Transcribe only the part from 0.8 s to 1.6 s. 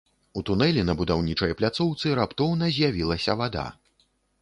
на будаўнічай